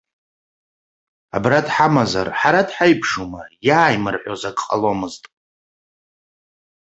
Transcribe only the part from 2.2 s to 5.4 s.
ҳара дҳаиԥшума, иааиимырҳәоз ак ҟаломызт.